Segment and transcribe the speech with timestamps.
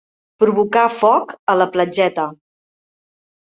[0.43, 2.27] Provocar foc a la platgeta.